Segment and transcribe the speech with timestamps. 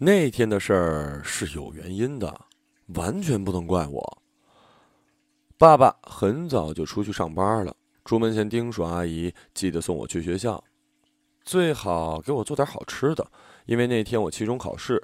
[0.00, 2.42] 那天的事儿是有原因的，
[2.94, 4.22] 完全不能怪我。
[5.56, 10.62] 爸爸很早就出去上班了，出门前叮嘱阿姨记得送我去学校，
[11.44, 13.28] 最好给我做点好吃的，
[13.66, 15.02] 因为那天我期中考试。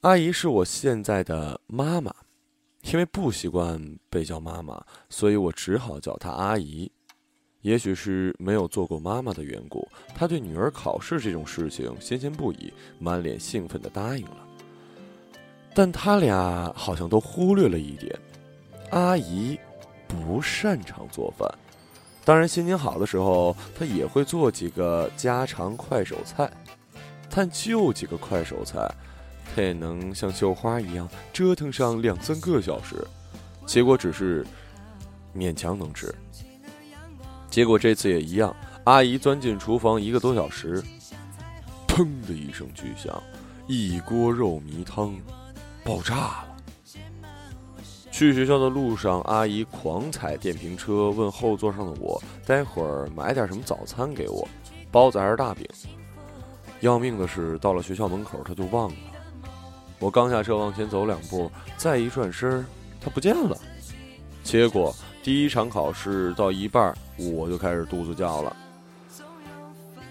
[0.00, 2.10] 阿姨是我现在的妈妈，
[2.90, 6.90] 因为不习惯被叫妈妈，所以我只好叫她阿姨。
[7.64, 14.36] 也许是没有做过妈妈的缘故，她对女儿考试这种事情新鲜不已，满脸兴奋地答应了。
[15.74, 18.14] 但他俩好像都忽略了一点：
[18.90, 19.58] 阿姨
[20.06, 21.48] 不擅长做饭。
[22.22, 26.50] 当然，心情好的时候，她也会做几个家常快手菜，
[27.30, 28.86] 但就几个快手菜。
[29.54, 32.96] 他也能像绣花一样折腾上两三个小时，
[33.64, 34.44] 结果只是
[35.34, 36.14] 勉强能吃。
[37.54, 40.82] 结果这次也一样，阿姨钻进厨房一个多小时，
[41.86, 43.22] 砰的一声巨响，
[43.68, 45.14] 一锅肉糜汤
[45.84, 46.56] 爆炸了。
[48.10, 54.48] 去学校的路上，阿姨狂踩电瓶车，问后座上的我：“待会儿买点什么早餐给我？
[54.90, 55.64] 包子还是大饼？”
[56.82, 58.96] 要命的是，到了学校门口，她就忘了。
[60.00, 62.66] 我刚下车往前走两步，再一转身，
[63.00, 63.56] 他不见了。
[64.42, 64.92] 结果
[65.24, 68.54] 第一场考试到一半，我就开始肚子叫了。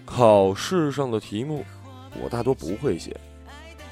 [0.03, 1.63] 考试上的题目，
[2.19, 3.15] 我大多不会写。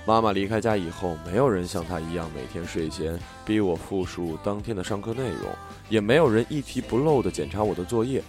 [0.03, 5.47] 妈妈离开家以后，没有人像她一样每天睡前逼我复述当天的上课内容，
[5.89, 8.23] 也没有人一题不漏的检查我的作业。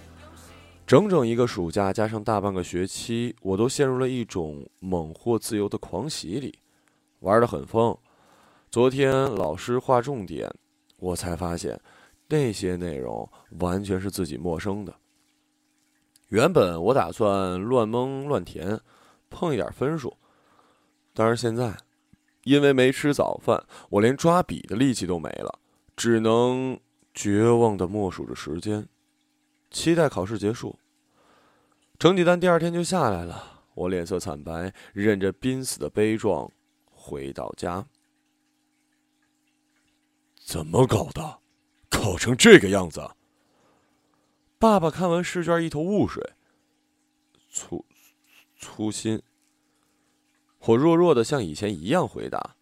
[0.87, 6.55] 整整一个暑假加上大半个学期，我都陷入了一种猛获自由的狂喜里。
[7.21, 7.97] 玩得很疯，
[8.71, 10.53] 昨天老师划重点，
[10.99, 11.81] 我才发现
[12.33, 13.31] 那些内容
[13.61, 14.97] 完全是自己陌生的。
[16.29, 18.81] 原本我打算乱蒙乱填，
[19.29, 20.17] 碰一点分数，
[21.13, 21.77] 但是现在
[22.45, 25.59] 因为没吃早饭，我连抓笔的力气都没了，
[25.95, 26.81] 只能
[27.13, 28.89] 绝望的默数着时间，
[29.71, 30.79] 期待考试结束。
[31.99, 36.51] 成绩单第二天就下来了，我脸色惨白，忍着濒死的悲壮。
[37.05, 37.85] 回到家，
[40.37, 41.42] 怎么搞的？
[42.03, 43.13] 考成这个样子？
[44.59, 46.33] 爸爸看完试卷一头雾水。
[47.49, 47.87] 粗
[48.59, 49.23] 粗心。
[50.59, 52.57] 我弱弱的像以前一样回答：“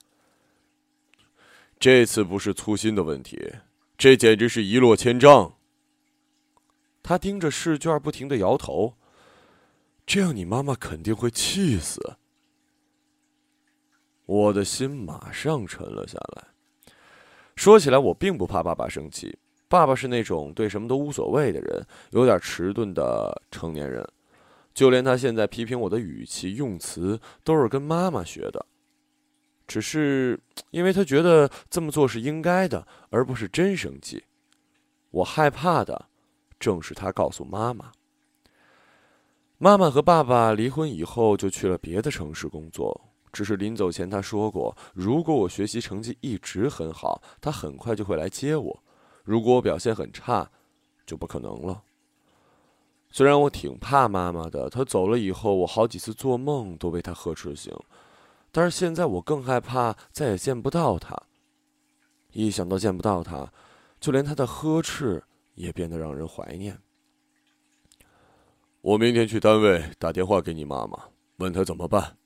[1.80, 3.54] 这次不是粗心的问题，
[3.96, 5.56] 这简直是一落千丈。”
[7.02, 8.98] 他盯着试卷不停的摇头。
[10.04, 12.18] 这样你妈妈肯定会气死。
[14.26, 16.48] 我的心马上沉了下来。
[17.56, 19.36] 说起来，我并不怕爸爸生气。
[19.68, 24.06] 爸爸是那种对什么都无所谓的人，有点迟钝的成年人。
[24.72, 28.64] 就连他现在批评我的语气用词，都是跟妈妈学的。
[29.66, 30.40] 只是
[30.70, 34.24] 因为他觉得这么做是应该的，而不是真生气。
[35.10, 36.06] 我害怕的，
[36.58, 37.92] 正是他告诉妈妈。
[39.58, 43.09] 妈妈和爸爸离婚以后，就去了别的城市工作。
[43.32, 48.82] 只是临走前，他说过，如果我学习成绩一直很好，他很快就会来接我；
[49.24, 50.50] 如果我表现很差，
[51.06, 51.82] 就不可能了。
[53.12, 57.76] 虽然我挺怕妈妈的，她走了以后，我好几次做梦都被她呵斥醒，
[58.52, 61.20] 但是现在我更害怕再也见不到她。
[62.32, 63.52] 一想到见不到她，
[63.98, 65.24] 就连她的呵斥
[65.54, 66.78] 也变得让人怀念。
[68.80, 70.96] 我明天去单位打电话给你妈妈，
[71.38, 72.16] 问她怎么办。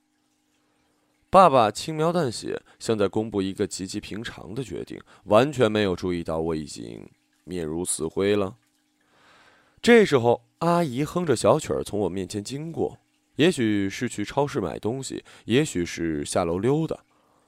[1.35, 7.11] 爸爸轻描淡写，像在公布一个极其平常的决定，完全没有注意到我已经
[7.43, 8.57] 面如死灰了。
[9.83, 12.97] 这时候，阿姨哼着小曲儿从我面前经过，
[13.35, 17.01] 也许是去超市买东西，也许是下楼溜达。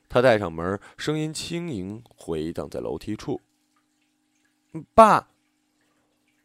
[0.09, 3.41] 她带上门，声音轻盈，回荡在楼梯处。
[4.95, 5.29] 爸，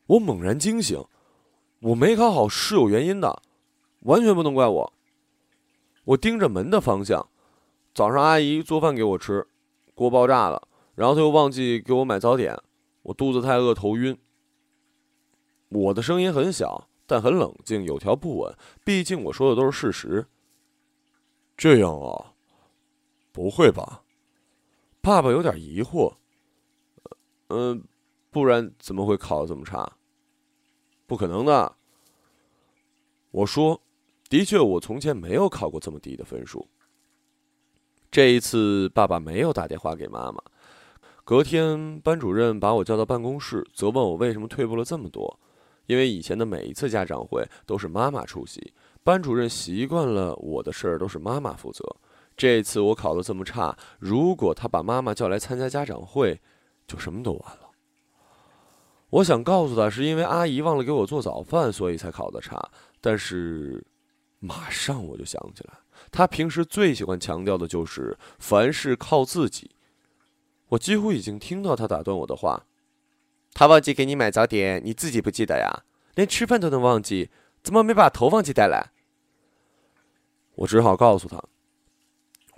[0.06, 1.04] 我猛然惊醒，
[1.80, 3.42] 我没考好是有原因的，
[4.02, 4.94] 完全不能怪我。
[6.12, 7.30] 我盯着门的方向。
[7.94, 9.48] 早上阿姨做饭给我吃，
[9.94, 12.58] 锅爆炸了，然后她又忘记给我买早点，
[13.04, 14.18] 我肚子太饿头晕。
[15.70, 18.54] 我的声音很小，但很冷静，有条不紊，
[18.84, 20.26] 毕竟我说的都是事实。
[21.56, 22.34] 这样啊？
[23.32, 24.04] 不会吧？
[25.02, 26.14] 爸爸有点疑惑。
[27.48, 27.84] 嗯，
[28.30, 29.94] 不然怎么会考的这么差？
[31.06, 31.76] 不可能的。
[33.32, 33.82] 我说，
[34.32, 36.66] 的确，我从前没有考过这么低的分数。
[38.10, 40.42] 这一次，爸爸没有打电话给妈妈。
[41.26, 45.38] 隔天，班主任把我叫到办公室，责问我为什么退步了这么多。
[45.86, 48.74] 因为以前的每一次家长会都是妈妈出席，
[49.04, 51.84] 班主任习惯了我的事儿都是妈妈负责。
[52.38, 56.40] 这次我考得这么差，如果他把妈妈叫来参加家长会，
[56.88, 57.70] 就什么都完了。
[59.10, 62.72] 我想告诉他，是因为阿姨忘了给我做早饭，所以才考得差。
[63.02, 63.86] 但是，
[64.44, 65.74] 马上我就想起来，
[66.12, 69.72] 他平时最喜欢强调的就是凡事靠自己。
[70.70, 72.66] 我几乎已经听到他打断我的话
[73.54, 75.84] ：“他忘记给你买早点，你自己不记得呀？
[76.16, 77.30] 连吃饭都能忘记，
[77.62, 78.92] 怎么没把头忘记带来？”
[80.56, 81.42] 我只好告诉他：“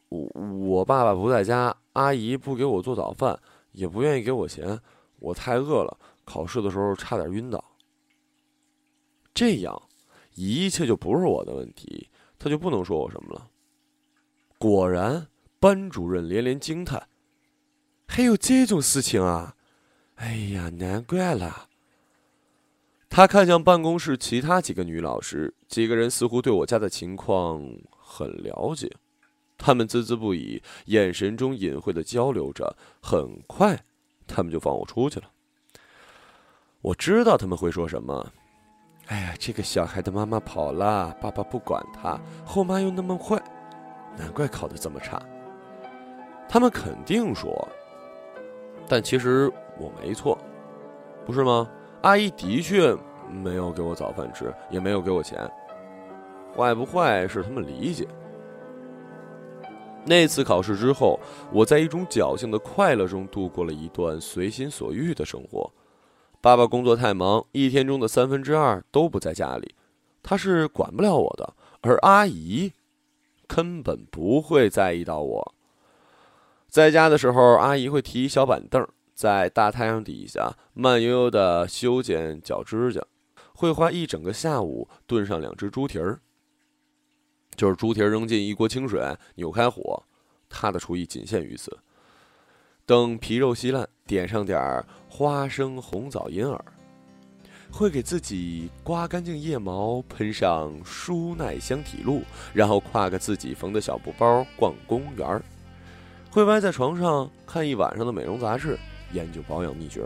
[0.07, 0.19] 我
[0.67, 3.37] 我爸爸不在家，阿姨不给我做早饭，
[3.73, 4.79] 也不愿意给我钱，
[5.19, 7.61] 我太饿了。”考试的时候差点晕倒，
[9.33, 9.89] 这样
[10.35, 12.09] 一切就不是我的问题，
[12.39, 13.49] 他就不能说我什么了。
[14.57, 15.27] 果然，
[15.59, 17.09] 班主任连连惊叹
[18.07, 19.55] ：“还有这种事情啊！
[20.15, 21.69] 哎呀，难怪了。”
[23.09, 28.91] 他看向办公室其他几个女老师，几个人似乎对我家的情况很了解，
[29.57, 32.75] 他们孜孜不已，眼神中隐晦的交流着。
[33.01, 33.85] 很快，
[34.25, 35.29] 他们就放我出去了。
[36.81, 38.33] 我知道他们会说什么。
[39.07, 43.41] 哎呀，这个小孩的妈妈跑了，爸爸不管他，后妈又那么坏，
[44.17, 45.21] 难怪考得这么差。
[46.47, 47.67] 他们肯定说，
[48.87, 50.37] 但其实我没错，
[51.25, 51.69] 不是吗？
[52.01, 52.95] 阿姨的确
[53.29, 55.49] 没有给我早饭吃，也没有给我钱。
[56.55, 58.07] 坏不坏是他们理解。
[60.05, 61.19] 那次考试之后，
[61.51, 65.69] 我在一种侥幸的快乐中度过了一段随心所欲的生活。
[66.43, 69.75] 爸爸工作太忙，一天中的三分之二都不在家里，
[70.21, 71.53] 他是管不了我的。
[71.79, 72.73] 而阿姨
[73.47, 75.55] 根本不会在意到我。
[76.67, 83.01] 在家的时候，阿姨会提小板凳，在大太阳底下慢悠悠地修剪脚指甲，
[83.55, 86.19] 会花一整个下午炖上两只猪蹄儿。
[87.55, 90.03] 就是猪蹄儿扔进一锅清水，扭开火，
[90.49, 91.79] 她的厨艺仅限于此。
[92.85, 96.65] 等皮肉稀烂，点上点儿花生、红枣、银耳，
[97.71, 102.21] 会给自己刮干净腋毛，喷上舒耐香体露，
[102.53, 105.41] 然后挎个自己缝的小布包逛公园儿，
[106.29, 108.77] 会歪在床上看一晚上的美容杂志，
[109.13, 110.03] 研究保养秘诀。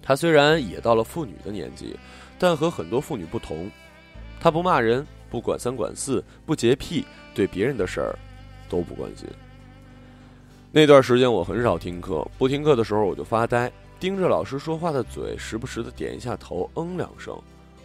[0.00, 1.98] 她虽然也到了妇女的年纪，
[2.38, 3.68] 但和很多妇女不同，
[4.38, 7.04] 她不骂人，不管三管四，不洁癖，
[7.34, 8.16] 对别人的事儿
[8.68, 9.26] 都不关心。
[10.72, 13.68] 那段时间我很少听课，不听课的时候我就发呆，
[13.98, 17.36] 盯着老师说话的嘴，时不时的点一下头，嗯两声，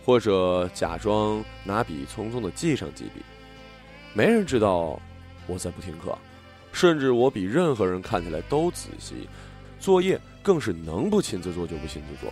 [0.06, 3.24] 或者假装拿笔匆匆的记上几笔。
[4.14, 5.00] 没人知道
[5.48, 6.16] 我在不听课，
[6.72, 9.28] 甚至我比任何人看起来都仔细，
[9.80, 12.32] 作业更是能不亲自做就不亲自做。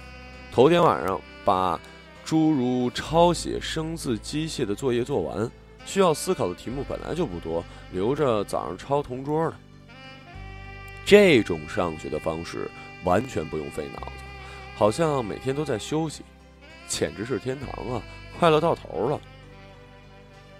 [0.51, 1.79] 头天晚上把
[2.23, 5.50] 诸如抄写生字机械的作业做完，
[5.83, 9.55] 需要思考的题目本来就不多，留着早上抄同桌的。
[11.05, 12.69] 这种上学的方式
[13.03, 14.23] 完全不用费脑子，
[14.75, 16.23] 好像每天都在休息，
[16.88, 18.01] 简直是天堂啊！
[18.39, 19.19] 快乐到头了，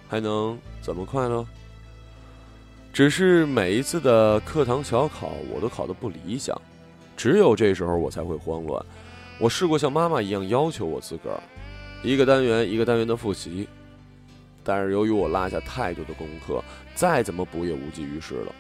[0.08, 1.46] 还能怎么快乐？
[2.92, 6.56] 只是每一次的课堂小考，我都考得不理想，
[7.18, 8.86] 只有这时候我才会慌乱。
[9.40, 11.42] 我试过像妈妈一样要求我自个儿，
[12.04, 13.68] 一个单元一个单元的复习，
[14.64, 16.64] 但是由于我落下太多的功课，
[16.94, 18.54] 再怎么补也无济于事了。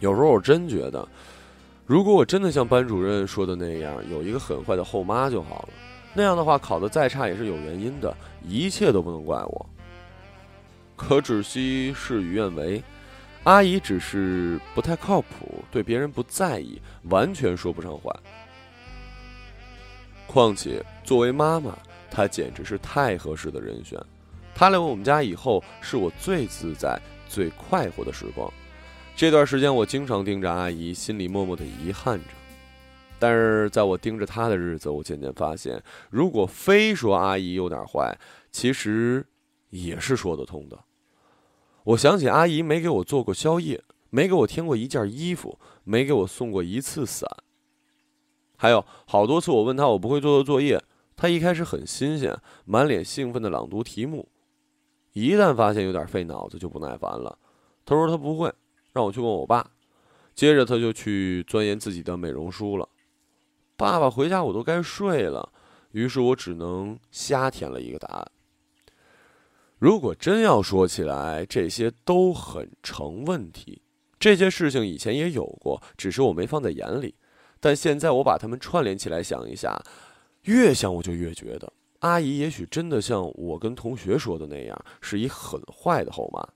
[0.00, 1.06] 有时候我真觉得，
[1.86, 5.68] 如果我真的像班主任说的那样，有一个很坏的后妈就好了。
[6.14, 9.66] 那样的话，考得再差也是有原因的，一切都不能怪我。
[10.96, 12.82] 可只惜事与愿违，
[13.44, 18.14] 阿姨只是不太靠谱，对别人不在意，完全说不上话。
[20.26, 21.76] 况且作为妈妈，
[22.10, 23.98] 她简直是太合适的人选。
[24.54, 26.98] 她来我们家以后，是我最自在、
[27.28, 28.50] 最快活的时光。
[29.16, 32.26] 这段时间，我经常盯着阿姨，心里默默的遗憾着。
[33.18, 38.14] 但是，在我盯着她的日子，我渐渐发现，如果非说阿姨有点坏，
[38.52, 39.26] 其实
[39.70, 40.78] 也是说得通的。
[41.84, 47.26] 我想起阿姨没给我做过宵夜，没给我添过一件衣服，没给我送过一次伞。
[48.58, 50.78] 还有好多次，我问她我不会做的作业，
[51.16, 54.28] 她一开始很新鲜，满脸兴奋的朗读题目。
[55.14, 57.38] 一旦发现有点费脑子，就不耐烦了。
[57.86, 58.52] 她说她不会。
[58.96, 59.72] 让我去问我爸，
[60.34, 62.88] 接着他就去钻研自己的美容书了。
[63.76, 65.52] 爸爸回家我都该睡了，
[65.90, 68.26] 于是我只能瞎填了一个答案。
[69.78, 73.82] 如果真要说起来，这些都很成问题。
[74.18, 77.14] 这些事情以前也有过，只是我没放在眼里。
[77.60, 79.78] 但现在我把它们串联起来想一下，
[80.44, 86.55] 越想我就越觉得，阿姨也许真的像我跟同学说的那样，是一很坏的后妈。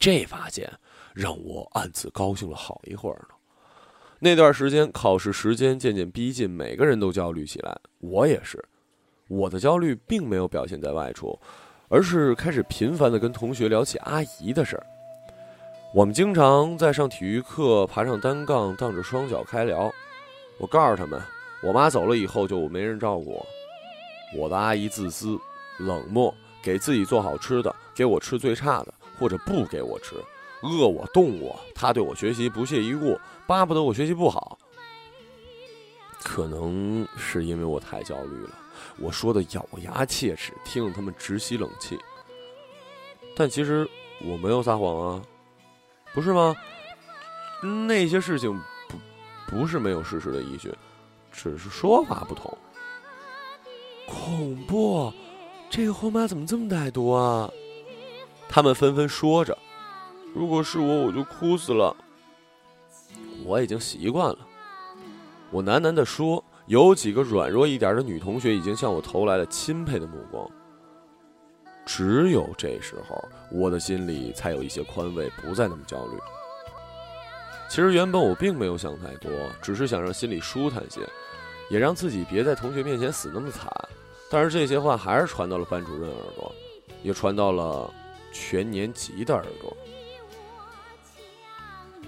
[0.00, 0.68] 这发现
[1.14, 3.34] 让我暗自高兴了好一会儿呢。
[4.18, 8.62] 那段时间，考试时间渐渐逼近，每个人都焦虑起来，我也是。
[9.28, 11.38] 我的焦虑并没有表现在外出，
[11.88, 14.86] 而是开始频繁的跟同学聊起阿姨的事儿。
[15.94, 19.90] 我们经常在上体育课，爬上单杠，荡着双脚开聊。
[20.58, 21.20] 我告诉他们，
[21.62, 23.46] 我妈走了以后就没人照顾我。
[24.34, 25.38] 我的阿姨自私、
[25.78, 30.16] 冷漠，给自己做好吃的，给我吃最差的，或者不给我吃，
[30.62, 31.60] 饿我、冻我。
[31.74, 34.58] 他对我学习不屑一顾，巴不得我学习不好。
[36.22, 38.58] 可能是因为我太焦虑了。
[38.98, 41.98] 我说的咬牙切齿，听得他们直吸冷气。
[43.36, 43.88] 但其实
[44.22, 45.22] 我没有撒谎啊，
[46.14, 46.56] 不是吗？
[47.86, 48.58] 那些事情
[48.88, 48.96] 不
[49.46, 50.72] 不是没有事实的依据，
[51.30, 52.56] 只是说法不同。
[54.06, 55.12] 恐怖！
[55.68, 57.48] 这个后妈怎么这么歹毒啊？
[58.50, 59.56] 他们纷纷说着。
[60.34, 61.96] 如果是我，我就哭死了。
[63.44, 64.38] 我已经习惯了。
[65.50, 66.44] 我喃喃地说。
[66.66, 70.48] 有几个软弱一点的女同学已经向我投来了钦佩的目光。
[71.84, 76.16] 只有这时候，我的心里才有一些宽慰，不再那么焦虑。
[77.68, 81.00] 其实原本我并没有想太多，只是想让心里舒坦些，
[81.70, 83.68] 也让自己别在同学面前死那么惨。
[84.30, 86.54] 但是这些话还是传到了班主任耳朵，
[87.02, 87.92] 也传到了
[88.32, 89.76] 全年级的耳朵。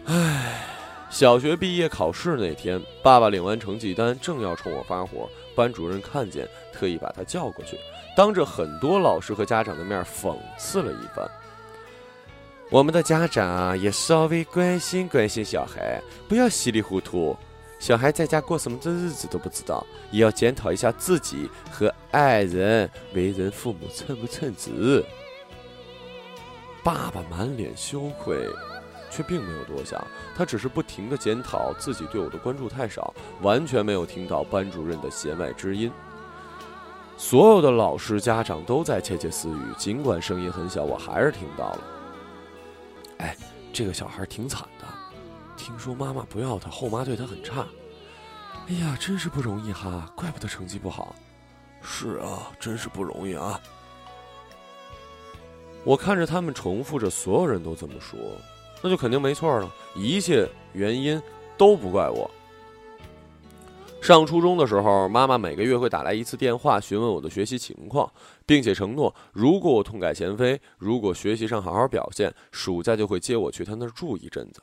[0.06, 0.68] 唉。
[1.10, 7.78] 小学毕业考试那天，爸爸领完成绩单，正要冲我发火，班主任看见，特意把他叫过去，
[8.16, 11.30] 当着很多老师和家长的面讽刺了一番。
[12.70, 17.36] 我们的家长也稍微关心关心小孩，不要稀里糊涂。
[17.78, 25.04] 小孩在家过什么的日子都不知道，也要检讨一下自己和爱人为人父母称不称职。
[26.82, 28.48] 爸爸满脸羞愧。
[29.14, 30.02] 却并没有多想，
[30.34, 33.12] 他只是不停地检讨自己对我的关注太少，
[33.42, 35.92] 完全没有听到班主任的弦外之音。
[37.18, 41.84] 所有的老师、家长都在窃窃私语，尽管声音很小，我还是听到了。
[43.18, 43.36] 哎，
[43.70, 44.86] 这个小孩挺惨的，
[45.58, 47.66] 听说妈妈不要他，后妈对他很差。
[48.68, 51.14] 哎呀，真是不容易哈，怪不得成绩不好。
[51.82, 53.60] 是啊，真是不容易啊。
[55.84, 58.18] 我看着他们重复着，所有人都这么说。
[58.82, 61.20] 那就肯定没错了，一切原因
[61.56, 62.30] 都不怪我。
[64.00, 68.12] 上初中的时候，妈妈每个月会打来一次电话，询问我的学习情况，
[68.44, 74.60] 并且承诺，如果我痛改前非，如果学习上好好表现，暑假就会接我去他那儿住一阵子。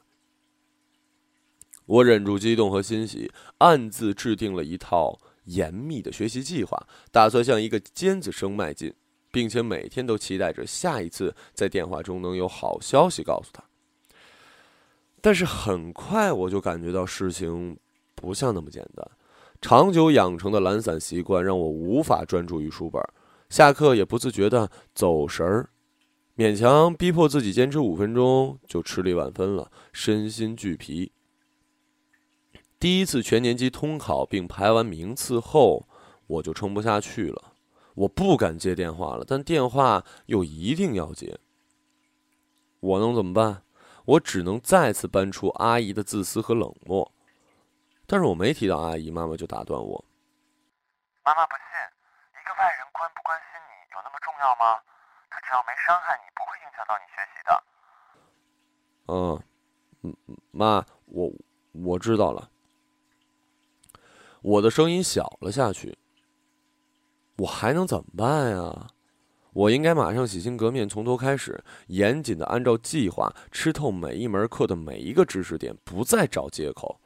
[1.85, 8.93] 我忍住激动和欣喜，暗自制定了一套严密的学习计划，打算向一个尖子生迈进，
[9.31, 13.63] 并且每天都期待着下一次在电话中能有好消息告诉他。
[15.21, 17.77] 但是很快我就感觉到事情
[18.15, 19.11] 不像那么简单，
[19.61, 23.01] 长久养成的懒散习惯让我无法专注于书本，
[23.49, 25.69] 下课也不自觉的走神儿，
[26.37, 31.11] 勉强逼迫自己坚持五分钟就吃力万分了，身心俱疲。
[32.79, 35.85] 第一次全年级通考并排完名次后，
[36.27, 37.48] 我就撑不下去了，
[37.95, 41.39] 我不敢接电话了，但电话又一定要接，
[42.79, 43.63] 我能怎么办？
[44.05, 47.11] 我只能再次搬出阿姨的自私和冷漠，
[48.07, 50.03] 但是我没提到阿姨，妈妈就打断我。
[51.23, 51.63] 妈妈不信，
[52.33, 54.81] 一个外人关不关心你有那么重要吗？
[55.29, 57.63] 他只要没伤害你，不会影响到你学习的。
[59.11, 59.43] 嗯，
[60.01, 61.31] 嗯，妈，我
[61.73, 62.49] 我知道了。
[64.41, 65.95] 我的声音小了下去。
[67.39, 68.87] 我还能怎么办呀？
[69.53, 76.99] 我应该马上洗心革面，从头开始，严谨的按照计划吃透每一门课的每一个知识点，不再找借口。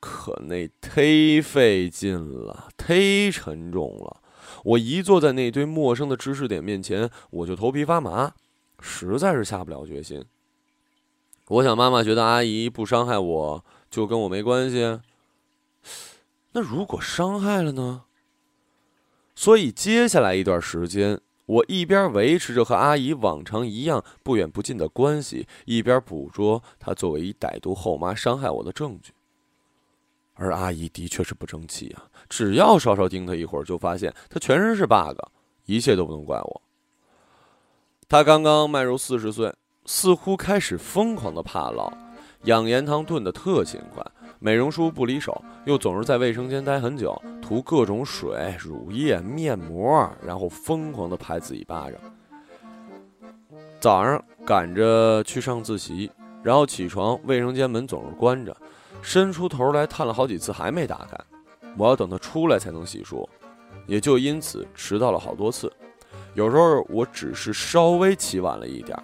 [0.00, 4.22] 可那忒费劲了，忒沉重了。
[4.64, 8.34] 我一坐在那堆陌生的知识点面前，我就头皮发麻，
[8.80, 10.24] 实在是下不了决心。
[11.48, 15.00] 我想妈妈觉得阿姨不伤害我就跟我没关系。
[16.52, 18.05] 那如果伤害了呢？
[19.36, 21.20] 所以接下来一段时间。
[21.46, 29.12] 我一边维持着和阿姨往常一样不远不近的关系，一边捕捉她作为一歹毒后妈伤害我的证据。
[30.34, 32.10] 而阿姨的确是不争气啊！
[32.28, 35.16] 只要稍稍盯她一会儿，就发现她全身是 bug，
[35.66, 36.62] 一切都不能怪我。
[38.08, 41.92] 她刚刚迈入四十岁，似乎开始疯狂的怕老，
[42.42, 44.04] 养颜汤炖的特勤快。
[44.46, 52.00] 美容书不离手，又总是在卫生间待很久，涂各种水、乳液、面膜，然后疯狂的拍自己巴掌。
[53.80, 56.08] 早上赶着去上自习，
[56.44, 58.56] 然后起床，卫生间门总是关着，
[59.02, 61.18] 伸出头来探了好几次还没打开，
[61.76, 63.26] 我要等他出来才能洗漱，
[63.88, 65.72] 也就因此迟到了好多次。
[66.34, 68.96] 有时候我只是稍微起晚了一点，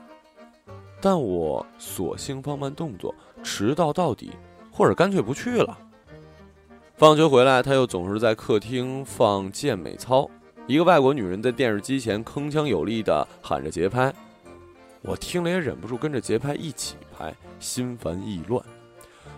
[1.00, 4.30] 但我索性放慢动作，迟到到底，
[4.72, 5.78] 或者干脆不去了。
[6.96, 10.28] 放学回来，他又总是在客厅放健美操，
[10.66, 14.12] 一个外国女人在电视机前铿锵有力地喊着节拍，
[15.02, 18.64] 我听了也忍不住跟着节拍一起拍，心烦意乱。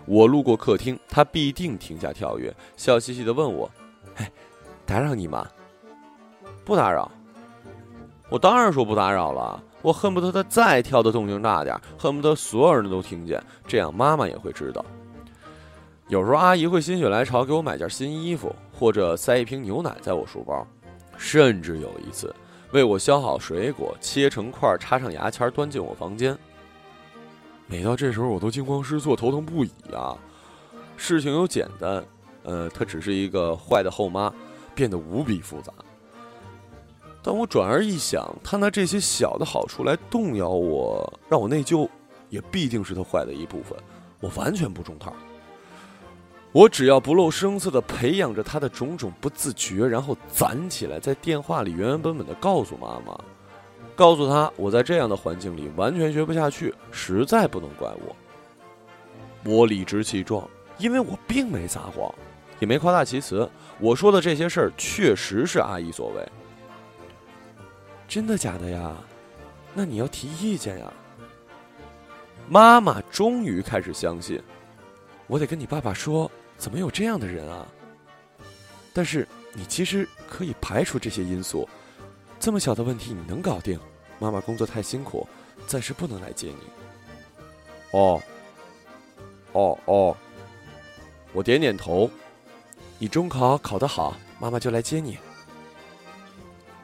[0.05, 3.69] 我路过客厅，他必定停下跳跃，笑嘻嘻地问我
[4.17, 4.31] ：“哎，
[4.85, 5.47] 打扰你吗
[6.63, 7.11] ？”“不打扰。”
[8.29, 14.85] 我当然说不打扰了，我恨不得他再跳的动静大点，恨不得所有人都听见，这样妈妈也会知道。
[16.07, 20.65] 有时候阿姨会心血来潮给我买件新衣服，或者塞一瓶牛奶在我书包，
[21.17, 22.33] 甚至有一次
[22.71, 26.37] 为我削好水果，切成块，插上牙签，端进我房间。
[27.65, 30.15] 每到这时候，我都惊慌失措，头疼不已啊！
[30.95, 32.05] 事情由简单，
[32.43, 34.31] 呃，她只是一个坏的后妈，
[34.75, 35.73] 变得无比复杂。
[37.23, 41.89] 但我转而一想，她拿这些小的好处来动摇我，让我内疚，
[42.29, 43.75] 也必定是她坏的一部分。
[44.19, 45.11] 我完全不中套。
[46.55, 53.13] 我只要不露声色的培养着他的种种不自觉，然后攒起来，在电话里原原本本的告诉妈妈，
[53.93, 58.15] 告诉他我在这样的环境里完全学不下去，实在不能怪我。
[59.43, 62.09] 我理直气壮，因为我并没撒谎，
[62.59, 63.49] 也没夸大其词。
[63.77, 66.25] 我说的这些事儿，确实是阿姨所为。
[68.07, 68.95] 真的假的呀？
[69.73, 70.93] 那你要提意见呀。
[72.47, 74.41] 妈妈终于开始相信，
[75.27, 77.65] 我得跟你爸爸说，怎么有这样的人啊？
[78.93, 81.67] 但是你其实可以排除这些因素，
[82.39, 83.79] 这么小的问题你能搞定。
[84.17, 85.27] 妈妈工作太辛苦，
[85.67, 87.99] 暂时不能来接你。
[87.99, 88.21] 哦，
[89.51, 90.17] 哦哦，
[91.33, 92.09] 我点点头。
[92.97, 95.17] 你中考考得好，妈妈就来接你。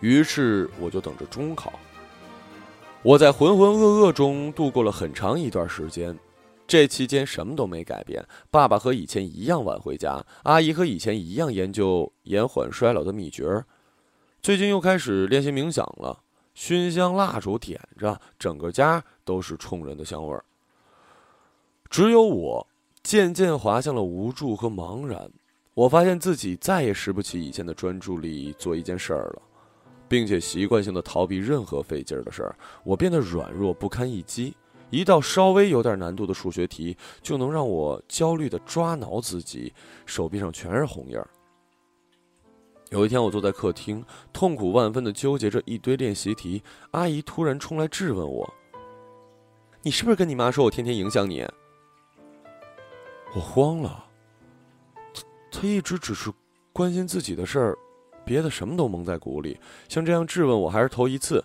[0.02, 1.72] 于是我就等着中考。
[3.02, 6.18] 我在浑浑噩噩中度过了很长一段时间，
[6.72, 8.26] 这期间什么都没改变。
[8.50, 13.62] 爸爸和以前一样晚回家，阿姨和以前一样研究延缓衰老的秘诀。
[14.42, 16.18] 最近又开始练习冥想了，
[16.54, 20.46] 熏香蜡烛点着，整个家都是冲人的香味儿。
[21.90, 22.66] 只有我
[23.04, 25.30] 渐渐滑向了无助和茫然。
[25.74, 29.42] 我发现自己再也拾不起以前的专注力做一件事儿了。
[30.08, 32.56] 并且习惯性的逃避任何费劲儿的事儿，
[32.86, 34.54] 我变得软弱不堪一击。
[34.92, 39.74] 一道稍微有点难度的数学题，就能让我焦虑的抓挠自己，
[40.06, 41.28] 手臂上全是红印儿。
[42.90, 48.54] 有一天，我坐在客厅，痛苦万分的纠结着一堆练习题，阿姨突然冲来质问我
[49.82, 51.48] ：“你是不是跟你妈说我天天影响你？”
[53.34, 54.06] 我慌了，
[55.50, 56.30] 她一直只是
[56.74, 57.78] 关心自己的事儿。
[58.26, 61.44] 别的什么都蒙在鼓里，像这样质问我还是头一次。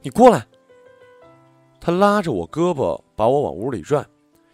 [0.00, 0.46] 你过来。
[1.80, 4.04] 他拉着我胳膊，把我往屋里拽。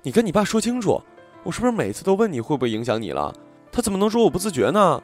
[0.03, 1.01] 你跟你爸说清楚，
[1.43, 3.35] 我是不是每次都问你会不会影响你了？
[3.73, 5.03] 他怎么能说我不自觉呢？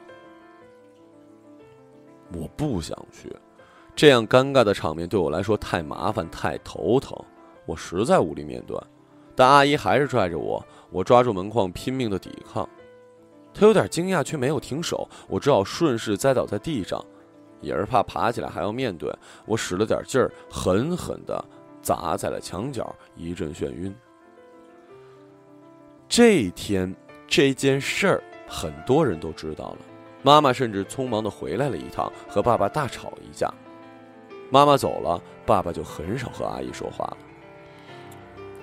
[2.33, 3.35] 我不想去，
[3.95, 7.17] 这样尴尬的场面对我来说太麻烦、太头疼，
[7.65, 8.79] 我实在无力面对。
[9.35, 12.67] 但阿姨还是拽着我，我抓住门框，拼命的抵抗。
[13.53, 15.05] 他有点惊讶，却没有停手。
[15.27, 17.03] 我只好顺势栽倒在地上，
[17.59, 19.13] 也是怕爬起来还要面对。
[19.45, 21.43] 我使了点劲儿，狠狠地
[21.81, 23.93] 砸在了墙角，一阵眩晕。
[26.07, 26.93] 这一天
[27.27, 29.77] 这件事儿，很多人都知道了。
[30.23, 33.51] 妈妈甚至匆忙地回来了一趟，和爸爸大吵一架。
[34.49, 37.17] 妈妈走了，爸爸就很少和阿姨说话了。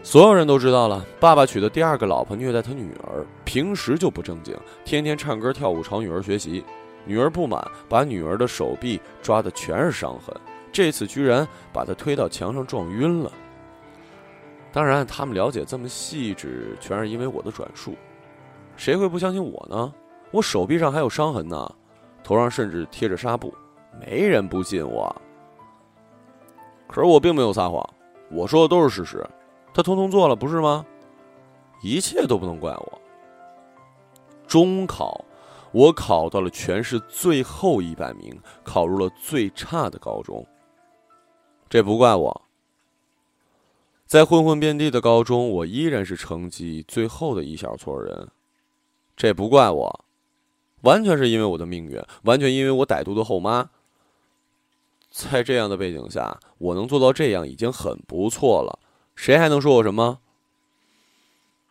[0.03, 6.65] 所有人都知道了，爸爸娶的第二个老婆虐待他女儿，平时就不正经，天天唱歌跳舞吵女儿学习。
[7.05, 10.37] 女儿不满，把女儿的手臂抓的全是伤痕，
[10.79, 13.33] 这次居然把他推到墙上撞晕了。
[14.73, 17.97] 当然，他们了解这么细致，全是因为我的转述。
[18.77, 19.93] 谁会不相信我呢？
[20.31, 21.69] 我手臂上还有伤痕呢，
[22.23, 23.53] 头上甚至贴着纱布，
[24.01, 25.13] 没人不信我。
[26.87, 27.85] 可是我并没有撒谎，
[28.31, 29.29] 我说的都是事实。
[29.75, 30.87] 他通通做了，不是吗？
[31.83, 33.01] 一切都不能怪我。
[34.47, 35.25] 中考，
[35.73, 40.47] 我考到了全市最后一百名，考入了最差的高中。
[41.69, 42.43] 这不怪我。
[44.07, 48.29] 在混混遍地的高中，我依然是成绩最后的一小撮人。
[49.17, 50.05] 这不怪我，
[50.83, 53.71] 完全是因为我的命运，完全因为我歹毒的后妈。
[55.11, 58.79] 在这样的背景下，我能做到这样已经很不错了，
[59.15, 60.21] 谁还能说我什么？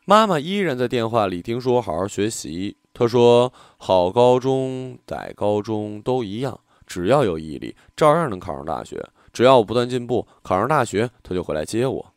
[0.05, 2.77] 妈妈依然在电话里叮嘱我好好学习。
[2.93, 9.07] 她说：“好高中、歹高中都一样，只要有毅力，照样能考上大学。
[9.37, 12.13] 只要我不断进步，考上大学，她就会来接我。”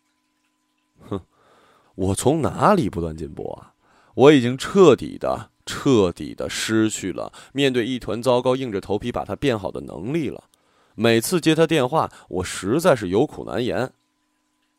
[1.06, 1.20] 哼，
[1.94, 3.74] 我从哪里不断进步啊？
[4.14, 10.44] 我已经彻底的、彻底的失去了面对一团糟糕硬着头皮把它变好的能力了。
[10.94, 13.92] 每次接他电话，我实在是有苦难言，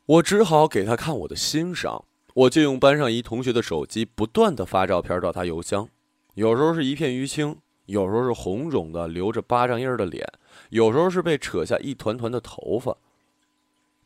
[0.07, 2.03] 我只好给他看我的心伤。
[2.33, 5.87] 我就用班上一同学的手机，不断的发照片到他邮箱，
[6.33, 10.27] 有时候是一片淤青，有时候是红肿的留着巴掌印的脸，
[10.69, 12.97] 有时候是被扯下一团团的头发。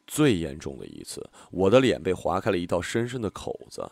[0.07, 3.91] 最严重的一次，我的脸被划开了一道深深的口子，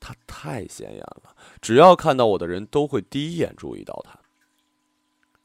[0.00, 4.18] 他太显眼了，只要看到我的人都会第一眼注意到他。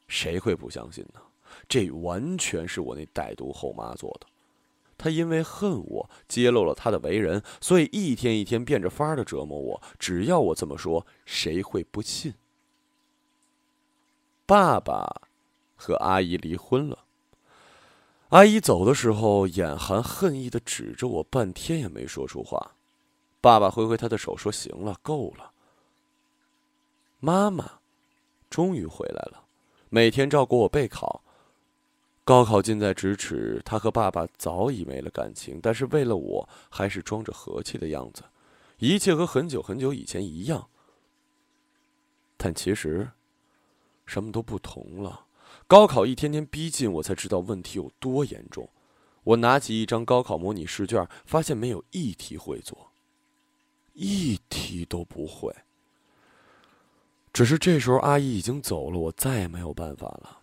[0.07, 1.19] 谁会不相信呢？
[1.67, 4.27] 这完全是我那歹毒后妈做的。
[4.97, 9.81] 他因为恨我揭露了他的为人，所以一天一天变着法儿的折磨我。
[9.97, 12.33] 只要我这么说，谁会不信？
[14.45, 15.28] 爸爸
[15.79, 17.05] 和阿姨离婚了。
[18.29, 22.73] 阿姨走的时候，眼含恨意的指着我，半天也没说出话。
[23.39, 25.53] 爸爸挥挥他的手，说：“行了，够了。”
[27.21, 27.79] 妈妈
[28.49, 29.45] 终于回来了，
[29.89, 31.23] 每天照顾我备考。
[32.25, 38.21] 高考近在咫尺，他和爸爸早已没了感情，但是为了我，还是装着和气的样子，
[38.77, 40.67] 一切和很久很久以前一样。
[42.37, 43.09] 但其实，
[44.05, 45.25] 什么都不同了。
[45.69, 48.67] 高考一天天逼近，我才知道问题有多严重。
[49.23, 52.75] 我拿起一张高考模拟试卷，发现没有一题会做，
[53.93, 55.53] 一题都不会。
[57.31, 60.39] 只是这时候阿姨已经走了，我再也没有办法了。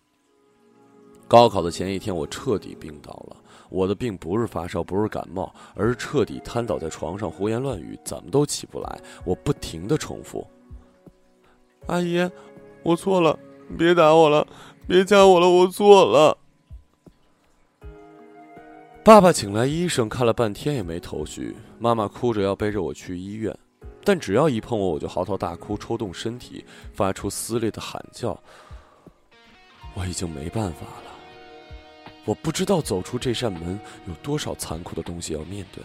[1.27, 3.35] 高考的前一天，我彻底病倒了。
[3.69, 9.01] 我的病不是发烧，不是感冒，而是彻底瘫倒在床上，胡言乱语，怎么都起不来。
[9.25, 10.47] 我不停的重复
[11.87, 12.17] ：“阿姨，
[12.81, 13.37] 我错了，
[13.77, 14.47] 别打我了，
[14.87, 16.37] 别掐我了，我错了。”
[19.03, 23.57] 爸爸请来医生看了半天也没头绪，妈妈哭着要背着我去医院，
[24.03, 28.37] 但只要一碰我，我就嚎啕大哭，抽动身体，发出撕裂的喊叫。
[29.93, 31.11] 我已经没办法了。
[32.25, 35.81] 我不知道走出这扇门有多少残酷的东西要面对。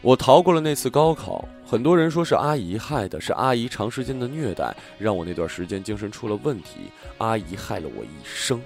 [0.00, 8.62] 我逃过了那次高考，很多人说是阿姨害的，是阿姨长时间的虐待让我那段时间精神出了问题，阿姨害了我一生。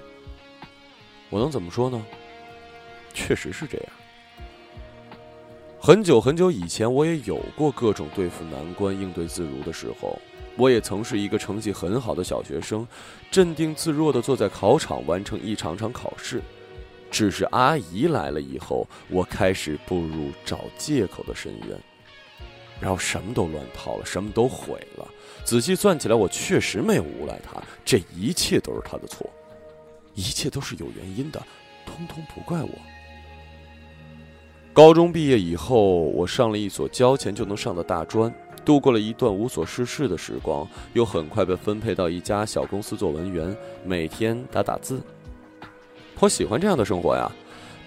[1.29, 2.05] 我能怎么说呢？
[3.13, 3.87] 确实是这样。
[5.79, 10.17] 很久很久以前，我也有过各种对付难关、应对自如的时候。
[10.55, 12.87] 我也曾是一个成绩很好的小学生，
[13.31, 16.41] 镇定自若地坐在考场完成一场场考试。
[17.13, 21.79] 只是阿姨来了以后，我开始步入找借口的深渊，
[22.81, 25.07] 然后什么都乱套了，什么都毁了。
[25.43, 29.29] 仔细算起来，我确实没有诬赖他，这一切都是他的错，
[30.15, 31.39] 一切都是有原因的，
[31.85, 32.71] 通通不怪我。
[34.73, 38.33] 高中毕业以后，我上了一所交钱就能上的大专。
[38.65, 44.99] 度过了一段无所事事的时光，又很快被分配到一家小公司做文员，每天打打字。
[46.23, 47.29] 我喜欢这样的生活呀，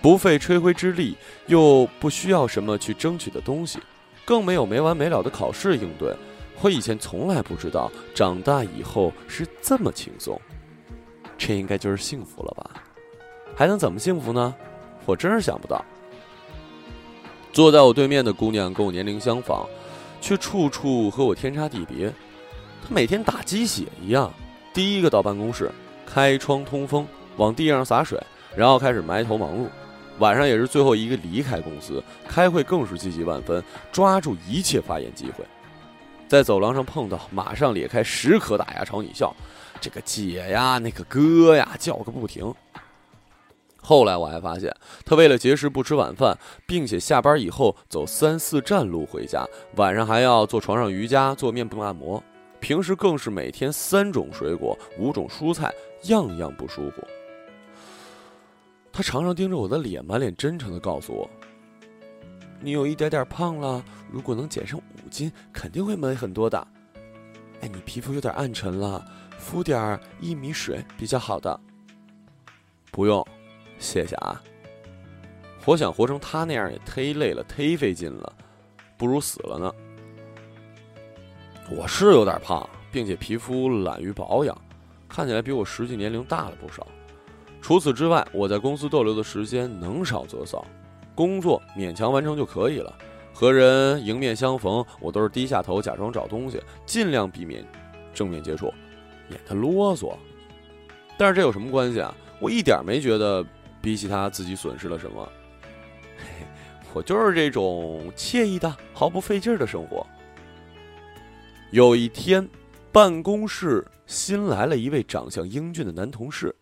[0.02, 3.78] 不费吹灰之力，又不需要什么去争取的东西，
[4.26, 6.14] 更没有没完没了的考试应对。
[6.60, 10.38] 我以前从来不知道，长大以后是这么轻松。
[11.38, 12.82] 这应该就是幸福了吧？
[13.54, 14.54] 还能怎么幸福呢？
[15.06, 15.82] 我真是想不到。
[17.54, 19.66] 坐在我对面的姑娘跟我年龄相仿。
[20.20, 22.12] 却处处和我天差地别。
[22.82, 24.30] 她每天打鸡血一样，
[24.74, 25.70] 第一个到办公室，
[26.04, 28.20] 开窗通风，往地上洒水，
[28.56, 29.66] 然后开始埋头忙碌。
[30.18, 35.44] 晚上也是最后一个离开公司，开会更是积极万分，抓住一切发言机会。
[36.26, 39.34] 在走廊上碰到，马上咧开，时刻打牙朝你笑。
[39.78, 42.52] 这个姐呀，那个哥呀，叫个不停。
[43.82, 49.46] 后来我还发现，他为了节食不吃晚饭，并且下班以后走三四站路回家，
[49.76, 52.20] 晚上还要做床上瑜伽、做面部按摩，
[52.58, 55.72] 平时更是每天三种水果、五种蔬菜，
[56.04, 57.06] 样样不舒服。
[58.96, 61.28] 他常常盯着我的脸，满脸真诚的告诉我
[62.62, 66.66] ：“你有一点点胖了，如果能减上五斤，肯定会美很多的。
[67.60, 69.06] 哎，你皮肤有点暗沉了，
[69.36, 71.60] 敷点薏米水比较好的。
[72.90, 73.22] 不用。”
[73.78, 74.42] 谢谢啊！
[75.66, 78.32] 我想活成他那样也忒累了，忒费劲了，
[78.96, 79.70] 不如死了呢。
[81.70, 84.56] 我是有点胖，并且皮肤懒于保养，
[85.06, 86.86] 看起来比我实际年龄大了不少。
[87.66, 90.64] 除此之外，我在公司逗留的时间能少则少，
[91.16, 92.96] 工作勉强完成就可以了。
[93.34, 97.66] 和人迎面相逢，我都是低下头，假装找东西，尽量避免
[98.14, 98.72] 正面接触，
[99.28, 100.14] 免得啰嗦。
[101.18, 102.14] 但是这有什么关系啊？
[102.38, 103.44] 我一点没觉得
[103.82, 105.28] 比起他自己损失了什么。
[106.18, 106.46] 嘿，
[106.94, 110.06] 我就是这种惬意的、毫不费劲的生活。
[111.72, 112.48] 有一天，
[112.92, 116.54] 办公室新来了一位长相英俊的男同事，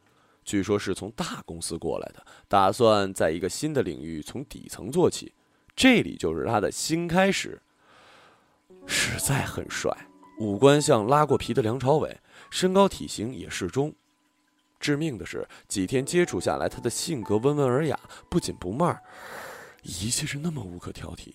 [0.44, 5.33] 据说是从大公司过来的，打算在一个新的领域从底层做起。
[5.74, 7.61] 这里就是他的新开始。
[8.87, 9.90] 实在很帅，
[10.38, 13.94] 五官像拉过皮的梁朝伟，身高体型也适中。
[14.78, 19.00] 致命的是，几天接触下来，他的性格温文尔雅，不紧不慢，
[19.83, 21.33] 一切是那么无可挑剔。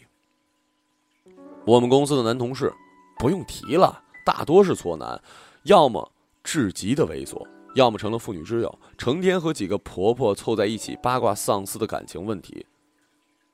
[1.66, 2.72] 我们公司的男同事
[3.18, 5.20] 不用提了，大多是挫男，
[5.64, 6.12] 要么
[6.44, 7.44] 至极的猥琐，
[7.76, 12.66] 要么成了妇女之友，成天和几个婆婆凑在一起八卦丧司的感情问题。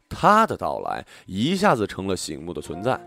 [0.07, 2.99] 她的到来一下子成了醒目的存在。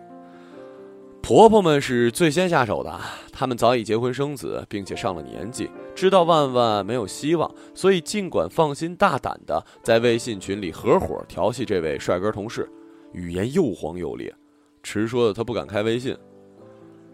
[1.20, 3.00] 婆婆们是最先下手的，
[3.32, 12.70] 她们早已结婚生子，并且上了年纪，知道万万没有希望，所以尽管放心大胆的在微信群里合伙调戏这位帅哥同事，
[13.12, 14.32] 语言又黄又烈，
[14.82, 16.16] 迟说的他不敢开微信。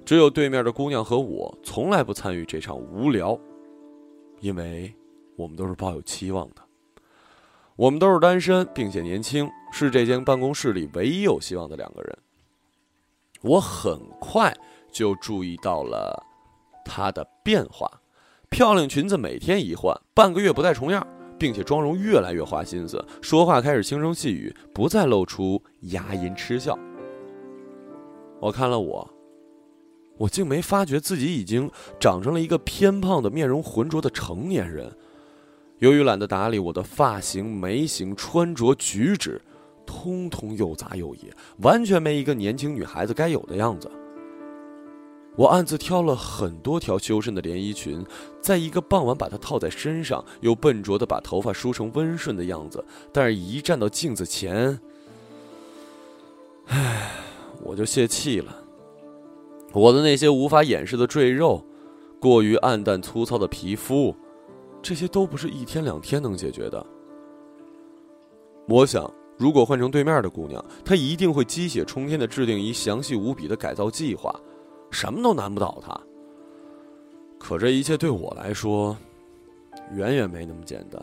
[0.04, 3.38] 只有对面的姑娘和我从来不参与这场无聊，
[4.40, 4.94] 因为
[5.37, 6.57] 我们都是抱有期望的。
[7.77, 12.18] 我们都是单身，并且年轻，是这间办公室里唯一有希望的两个人。
[13.42, 14.57] 我很快
[14.92, 16.25] 就注意到了
[16.85, 17.90] 她的变化，
[18.49, 21.05] 漂亮裙子每天一换，半个月不再重样，
[21.38, 26.79] 并且妆容越来越花心思，说话开始轻声细语，不再露出牙龈嗤笑。
[28.40, 29.11] 我看了我，
[30.16, 34.90] 我竟没发觉自己已经长成了一个偏胖的、面容浑浊的成年人。
[35.79, 39.42] 由于懒得打理我的发型、眉形、穿着举止，
[39.85, 43.90] 通通又杂又野，完全没一个年轻女孩子该有的样子。
[45.37, 48.07] 我暗自挑了很多条修身的连衣裙，
[48.40, 52.83] 在一个傍晚把它套在身上，又笨拙的把头发梳成温顺的样子。
[53.12, 54.79] 但是，一站到镜子前，
[56.66, 57.11] 唉，
[57.64, 58.63] 我就泄气了。
[59.75, 61.63] 我的那些无法掩饰的赘肉，
[62.21, 64.15] 过于暗淡粗糙的皮肤。
[64.81, 66.87] 这些都不是一天两天能解决的。
[68.69, 74.35] 我想，如果换成对面的姑娘，她一定会鸡血冲天的制定一详细无比的改造计划，
[74.91, 75.99] 什么都难不倒她。
[77.39, 78.97] 可这一切对我来说，
[79.93, 81.03] 远远没那么简单。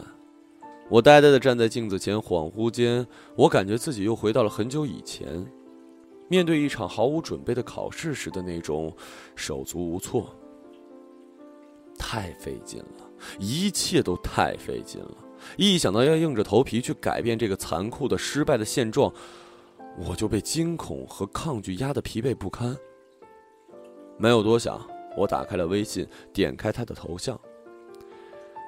[0.90, 3.06] 我呆呆的站在镜子前，恍惚间，
[3.36, 5.46] 我感觉自己又回到了很久以前，
[6.32, 8.96] 面对一场毫无准备的考试时的那种
[9.36, 10.34] 手足无措。
[12.00, 13.12] 太费劲了。
[13.38, 15.18] 一切都太费劲了，
[15.58, 19.14] 一想到要硬着头皮去改变这个残酷的、失败的现状，
[19.98, 22.78] 我就被惊恐和抗拒压得疲惫不堪。
[24.18, 24.80] 没有多想，
[25.18, 27.38] 我打开了微信，点开他的头像。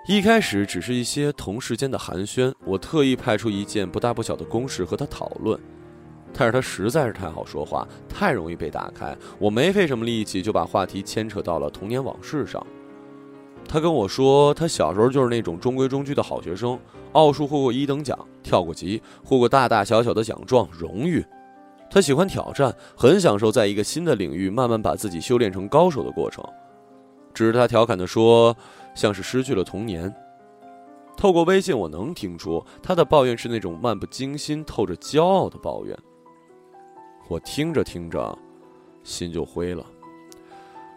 [0.05, 5.57] 一开始只是一些同事间的寒暄，我特意派出一件不大不小的公事和他讨论，
[6.35, 12.65] 但是他实在是太好说话，太容易被打开，我没费什么力气就把话题牵扯到了童年往事上。
[13.67, 16.77] 他跟我说，他小时候就是那种中规中矩的好学生，
[17.13, 21.23] 奥数获过一等奖，跳过级，获过大大小小的奖状荣誉。
[21.89, 26.43] 他喜欢挑战，很享受在一个新的领域慢慢把自己修炼成高手的过程。
[27.33, 28.55] 只是他调侃地说，
[28.95, 30.13] 像是失去了童年。
[31.15, 35.97] 透过微信，我能听出他的抱怨是那种漫不经心、透着骄傲的抱怨。
[37.27, 38.37] 我听着听着，
[39.03, 39.85] 心就灰了。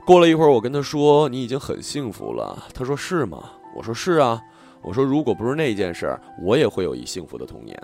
[0.04, 4.40] 过了一会儿，我跟他说：“你已经很幸福了。”他说：“是吗？”我说：“是啊。”
[4.82, 7.76] 我说：“如果不是那件事，我也会有一幸福的童年。”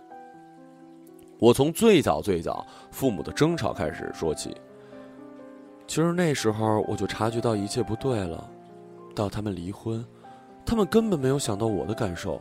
[1.41, 4.57] 我从最早最早父母的争吵开始说起。
[5.89, 8.49] 其实那时候我就察觉到一切不对了。
[9.15, 10.05] 到他们离婚，
[10.65, 12.41] 他们根本没有想到我的感受。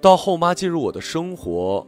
[0.00, 1.86] 到后妈进入我的生活，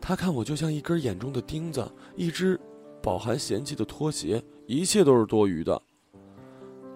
[0.00, 2.58] 他看我就像一根眼中的钉子，一只
[3.02, 4.42] 饱含嫌弃的拖鞋。
[4.66, 5.80] 一切都是多余的。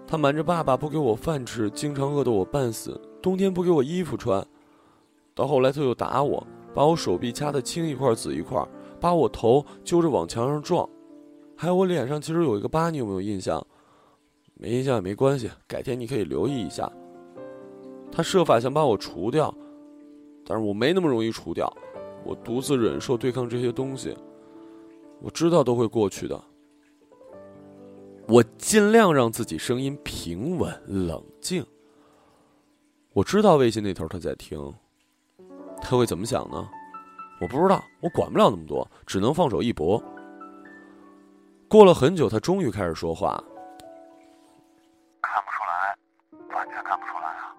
[0.06, 3.00] 他瞒着爸爸不给我饭吃，经常饿得我半死。
[3.22, 4.46] 冬天不给我衣服穿，
[5.34, 8.62] 到后来他又打我，把我手臂掐得青一块紫一块，
[9.00, 10.86] 把我头揪着往墙上撞。
[11.56, 13.66] 还有我脸上其实有一个疤，你有没有印象？
[14.54, 16.92] 没印象也没关系，改天你可以留意一下。
[18.10, 19.54] 他设法想把我除掉，
[20.44, 21.72] 但是我没那么容易除掉。
[22.24, 24.16] 我独自忍受对抗这些东西，
[25.20, 26.40] 我知道都会过去的。
[28.28, 31.66] 我尽量让自己声音平稳冷静。
[33.12, 34.72] 我知道微信那头他在听，
[35.82, 36.68] 他会怎么想呢？
[37.40, 40.02] 我不知道，我管不了那么多，只能放手一搏。
[41.68, 43.42] 过了很久，他终于开始说话。
[45.20, 47.52] 看不出来，完全看不出来啊。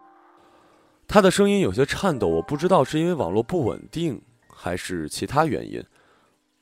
[1.08, 4.22] 他的声音有些颤抖，我不知道是因为网络不稳定，
[4.64, 5.84] 还是其他原因。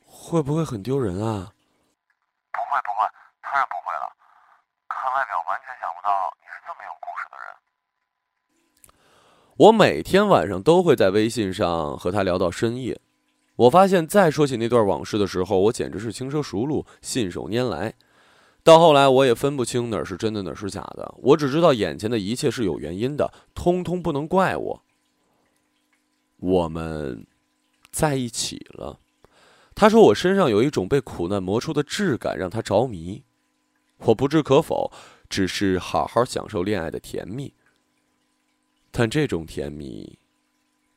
[0.03, 1.53] 会不会很丢人啊？
[2.51, 3.07] 不会不会，
[3.43, 4.09] 当然不会了。
[4.89, 7.53] 看外表完全想不到你是这么有故事的人。
[9.57, 12.99] 我每天晚上都会在微信上和他聊到深夜。
[13.55, 17.93] 我发现再说起那段往事的时候，我简直是轻车熟路、信手拈来。
[18.63, 21.13] 到后来，我也分不清哪是真的，哪是假的。
[21.17, 24.83] 我只知道眼前的一切是有原因的，通通不能怪我。
[26.37, 27.27] 我们
[27.91, 28.99] 在一起了。
[29.73, 33.23] 他说我身上有一种被苦难磨出的质感，让他着迷。
[33.97, 34.91] 我不置可否，
[35.29, 37.53] 只是好好享受恋爱的甜蜜。
[38.91, 40.19] 但这种甜蜜，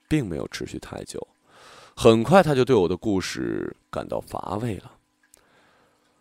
[0.09, 1.27] 并没有持续太久。
[1.97, 4.99] 很快，他就对我的故事感到乏味了。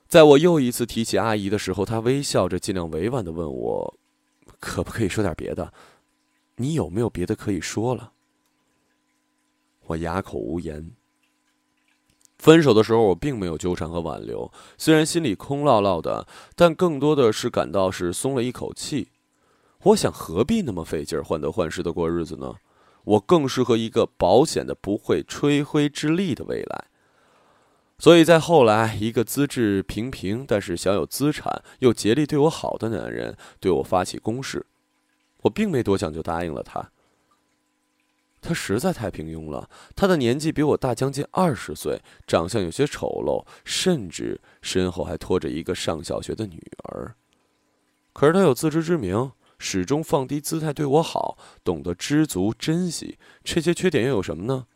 [0.08, 4.00] 在我又一次提起阿姨的时候，他微笑着，尽量委婉的问我
[4.62, 5.74] ：“可不可以说点别的？
[6.58, 8.13] 你有没有别的可以说了？”
[9.88, 10.92] 我哑口无言。
[12.38, 19.10] 分手的时候，我并没有纠缠和挽留，虽然心里空落落的，但更多的是感到是松了一口气。
[19.84, 22.56] 我想，何必那么费劲儿患得患失的过日子呢？
[23.04, 26.86] 我更适合一个保险的、不会吹灰之力的未来。
[28.00, 34.66] 所以在后来，一个资质平平但是小有资产又竭力对我好的男人对我发起攻势，
[35.42, 36.92] 我并没多想就答应了他。
[38.44, 39.70] 他实在太平庸了。
[39.96, 47.16] 他的年纪比我大将近二十岁，长相有些丑陋，甚至身后还拖着一个上小学的女儿。
[48.12, 53.18] 可是他有自知之明，始终放低姿态对我好，懂得知足珍惜。
[53.44, 54.68] 这些缺点又有什么呢？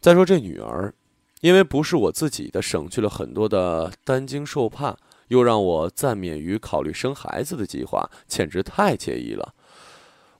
[0.00, 0.94] 再说这女儿，
[1.40, 4.96] 因为不是我自己的，省去了很多的担惊受怕，
[5.28, 9.54] 又让我暂免于考虑生孩子的计划，简直太惬意了。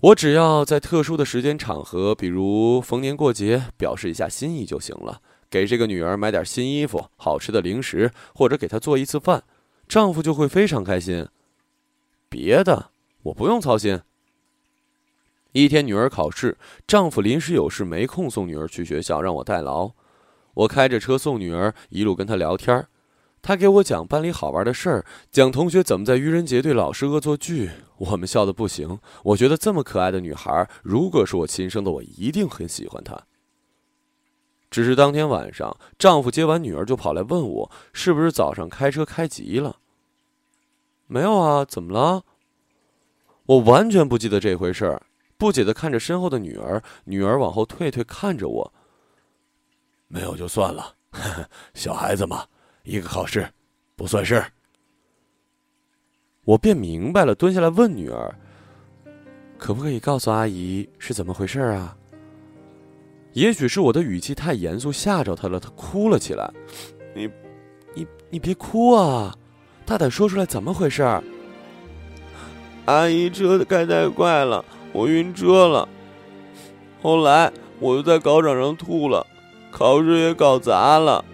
[0.06, 5.20] 我只要在特殊的时间场合，比如逢年过节，表示一下心意就行了。
[5.50, 9.42] 给这个女儿买点新衣服、好吃的零食，或者给她做一次饭，
[9.88, 11.26] 丈夫就会非常开心。
[12.28, 12.90] 别的
[13.24, 14.00] 我不用操心。
[15.50, 19.90] 一天女儿考试，丈夫临时有事没空送女儿去学校，让我代劳。
[20.54, 22.86] 我开着车送女儿，一路跟她聊天
[23.42, 28.98] 他给我讲班里好玩的事儿，讲同学怎么在愚人节对老师恶作剧，我们笑得不行。
[29.22, 33.26] 我觉得这么可爱的女孩，如果是我亲生的，我一定很喜欢她。
[34.68, 39.76] 只是当天晚上，丈夫接完女儿就跑来问我，是不是早上开车开急了？
[41.06, 42.24] 没有啊，怎么了？
[43.46, 45.02] 我完全不记得这回事儿，
[45.38, 48.72] 不解的看着身后的女儿，女儿往后退退，看着我。
[50.08, 50.96] 没有就算了，
[51.72, 52.44] 小孩子嘛。
[52.86, 53.46] 一个考试，
[53.96, 54.50] 不算事儿。
[56.44, 58.32] 我便明白了，蹲下来问女儿
[59.58, 61.96] ：“可不可以告诉阿姨是怎么回事啊？”
[63.34, 66.48] 也许是我的语气太严肃，吓着她了，她哭了起来。
[67.14, 67.28] 你，
[67.92, 69.34] 你，你别哭啊！
[69.84, 71.02] 大胆说出来，怎么回事？
[72.84, 75.88] 阿姨车开太快了，我晕车了。
[77.02, 79.26] 后来我又在考场上吐了，
[79.72, 81.24] 考试也搞砸了。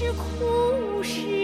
[0.00, 1.39] 是苦是。